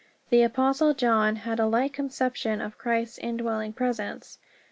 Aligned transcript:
The 0.31 0.41
Apostle 0.41 0.95
John 0.95 1.35
had 1.35 1.59
a 1.59 1.67
like 1.67 1.93
conception 1.93 2.59
of 2.59 2.79
Christ's 2.79 3.19
indwelling 3.19 3.71
presence. 3.73 4.39